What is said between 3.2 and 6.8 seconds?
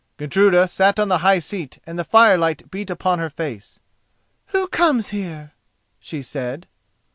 face. "Who comes here?" she said.